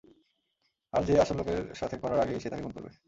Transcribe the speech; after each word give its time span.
আর 0.93 1.01
সে 1.07 1.13
আসল 1.19 1.35
লোকের 1.37 1.59
সাথে 1.75 1.95
করার 1.97 2.19
আগেই, 2.19 2.39
সে 2.39 2.49
তাকে 2.49 2.63
খুন 2.63 2.73
করবে। 2.73 2.91